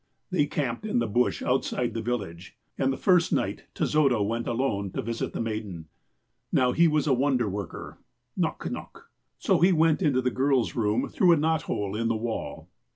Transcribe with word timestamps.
They 0.31 0.47
camj)ed 0.47 0.83
in 0.83 0.97
the 0.97 1.05
bush 1.05 1.43
outside 1.43 1.93
the 1.93 2.01
village, 2.01 2.57
and 2.75 2.91
the 2.91 2.97
first 2.97 3.31
night 3.31 3.65
Tezoda 3.75 4.19
went 4.23 4.47
alone 4.47 4.89
to 4.93 5.01
visit 5.03 5.31
the 5.31 5.39
maiden. 5.39 5.89
Now, 6.51 6.71
he 6.71 6.87
was 6.87 7.05
a 7.05 7.13
wonder 7.13 7.47
worker(' 7.47 7.99
Nock 8.35 8.67
nock'),' 8.71 9.11
so 9.37 9.59
he 9.59 9.71
went 9.71 10.01
into 10.01 10.19
the 10.23 10.31
girl's 10.31 10.73
room 10.75 11.07
through 11.07 11.33
a 11.33 11.37
knot 11.37 11.61
hole 11.69 11.95
in 11.95 12.07
the 12.07 12.15
wall. 12.17 12.67